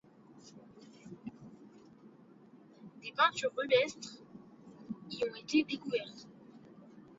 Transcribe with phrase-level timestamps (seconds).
[3.03, 4.17] Des peintures rupestres
[5.11, 6.25] y ont été découvertes.